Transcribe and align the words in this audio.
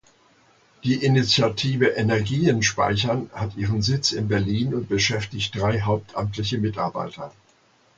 Die 0.83 0.95
Initiative 0.95 1.89
Energien 1.89 2.63
Speichern 2.63 3.29
hat 3.35 3.55
ihren 3.55 3.83
Sitz 3.83 4.13
in 4.13 4.27
Berlin 4.29 4.73
und 4.73 4.89
beschäftigt 4.89 5.55
drei 5.55 5.81
hauptamtliche 5.81 6.57
Mitarbeiter. 6.57 7.31